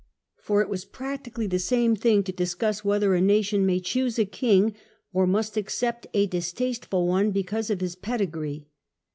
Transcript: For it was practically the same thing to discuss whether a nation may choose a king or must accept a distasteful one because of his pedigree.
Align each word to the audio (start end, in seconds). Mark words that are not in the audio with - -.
For 0.39 0.63
it 0.63 0.67
was 0.67 0.83
practically 0.83 1.45
the 1.45 1.59
same 1.59 1.95
thing 1.95 2.23
to 2.23 2.31
discuss 2.31 2.83
whether 2.83 3.13
a 3.13 3.21
nation 3.21 3.67
may 3.67 3.79
choose 3.79 4.17
a 4.17 4.25
king 4.25 4.73
or 5.13 5.27
must 5.27 5.57
accept 5.57 6.07
a 6.15 6.25
distasteful 6.25 7.05
one 7.07 7.29
because 7.29 7.69
of 7.69 7.81
his 7.81 7.93
pedigree. 7.95 8.67